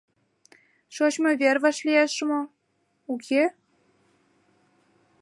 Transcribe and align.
Шочмо 0.95 1.31
вер 1.41 1.57
вашлиеш 1.63 2.13
мо, 2.27 2.39
уке? 3.13 3.43